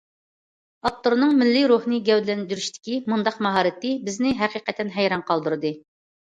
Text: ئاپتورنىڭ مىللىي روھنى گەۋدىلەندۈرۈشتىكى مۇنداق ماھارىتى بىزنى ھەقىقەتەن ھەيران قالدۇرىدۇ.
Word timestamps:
ئاپتورنىڭ 0.89 1.35
مىللىي 1.41 1.65
روھنى 1.71 1.99
گەۋدىلەندۈرۈشتىكى 2.07 2.95
مۇنداق 3.13 3.37
ماھارىتى 3.49 3.93
بىزنى 4.09 4.33
ھەقىقەتەن 4.41 4.91
ھەيران 4.97 5.25
قالدۇرىدۇ. 5.31 5.75